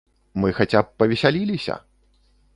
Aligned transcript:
Мы 0.43 0.51
хаця 0.59 0.81
б 0.87 0.91
павесяліліся! 1.03 1.79